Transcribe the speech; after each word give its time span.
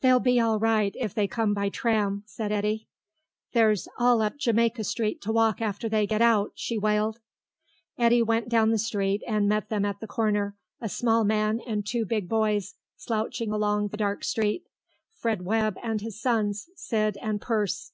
"They'll 0.00 0.20
be 0.20 0.38
all 0.38 0.60
right 0.60 0.94
if 0.94 1.12
they 1.12 1.26
come 1.26 1.52
by 1.52 1.70
tram," 1.70 2.22
said 2.24 2.52
Eddy. 2.52 2.86
"There's 3.52 3.88
all 3.98 4.22
up 4.22 4.36
Jamaica 4.36 4.84
Street 4.84 5.20
to 5.22 5.32
walk 5.32 5.60
after 5.60 5.88
they 5.88 6.06
get 6.06 6.22
out," 6.22 6.52
she 6.54 6.78
wailed. 6.78 7.18
Eddy 7.98 8.22
went 8.22 8.48
down 8.48 8.70
the 8.70 8.78
street 8.78 9.22
and 9.26 9.48
met 9.48 9.68
them 9.68 9.84
at 9.84 9.98
the 9.98 10.06
corner, 10.06 10.56
a 10.80 10.88
small 10.88 11.24
man 11.24 11.58
and 11.66 11.84
two 11.84 12.04
big 12.06 12.28
boys, 12.28 12.76
slouching 12.94 13.50
along 13.50 13.88
the 13.88 13.96
dark 13.96 14.22
street, 14.22 14.68
Fred 15.10 15.42
Webb 15.44 15.76
and 15.82 16.00
his 16.00 16.20
sons, 16.22 16.68
Sid 16.76 17.18
and 17.20 17.40
Perce. 17.40 17.90